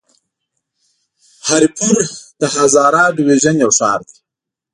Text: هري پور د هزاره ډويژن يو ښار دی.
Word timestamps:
هري 1.47 1.69
پور 1.77 1.99
د 2.39 2.41
هزاره 2.55 3.03
ډويژن 3.15 3.55
يو 3.63 3.71
ښار 3.77 3.99
دی. 4.07 4.17